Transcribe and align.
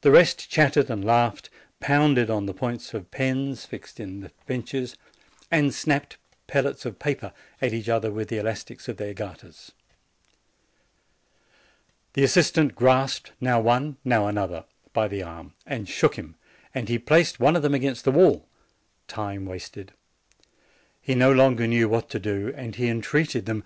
The 0.00 0.10
rest 0.10 0.50
chattered 0.50 0.90
and 0.90 1.04
laughed, 1.04 1.48
pounded 1.78 2.28
on 2.28 2.46
the 2.46 2.52
points 2.52 2.92
of 2.92 3.12
pens 3.12 3.64
fixed 3.64 4.00
in 4.00 4.24
85 4.24 4.32
86 4.34 4.34
JANUARY 4.34 4.34
the 4.34 4.52
benches, 4.52 4.96
and 5.52 5.72
snapped 5.72 6.16
pellets 6.48 6.84
of 6.84 6.98
paper 6.98 7.32
at 7.60 7.72
each 7.72 7.88
other 7.88 8.10
with 8.10 8.26
the 8.30 8.38
elastics 8.38 8.88
of 8.88 8.96
their 8.96 9.14
garters. 9.14 9.70
The 12.14 12.24
assistant 12.24 12.74
grasped 12.74 13.30
now 13.40 13.60
one, 13.60 13.96
now 14.04 14.26
another, 14.26 14.64
by 14.92 15.06
the 15.06 15.22
arm, 15.22 15.54
and 15.64 15.88
shook 15.88 16.16
him; 16.16 16.34
and 16.74 16.88
he 16.88 16.98
placed 16.98 17.38
one 17.38 17.54
of 17.54 17.62
them 17.62 17.74
against 17.74 18.04
the 18.04 18.10
wall 18.10 18.48
time 19.06 19.46
wasted. 19.46 19.92
He 21.00 21.14
no 21.14 21.30
longer 21.30 21.68
knew 21.68 21.88
what 21.88 22.10
to 22.10 22.18
do, 22.18 22.52
and 22.56 22.74
he 22.74 22.88
entreated 22.88 23.46
them. 23.46 23.62